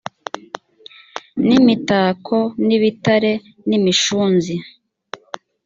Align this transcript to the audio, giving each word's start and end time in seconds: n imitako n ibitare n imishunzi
n 1.47 1.49
imitako 1.59 2.37
n 2.65 2.67
ibitare 2.77 3.33
n 3.67 3.69
imishunzi 3.77 4.55